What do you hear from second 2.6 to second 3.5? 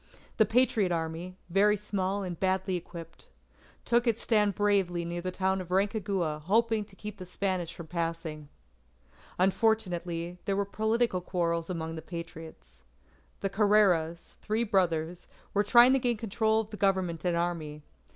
equipped,